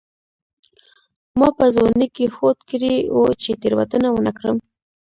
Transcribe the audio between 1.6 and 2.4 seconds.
ځوانۍ کې